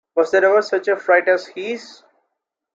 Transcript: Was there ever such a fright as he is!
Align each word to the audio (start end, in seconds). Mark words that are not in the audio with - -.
Was 0.15 0.31
there 0.31 0.43
ever 0.45 0.63
such 0.63 0.87
a 0.87 0.97
fright 0.97 1.29
as 1.29 1.45
he 1.45 1.73
is! 1.73 2.01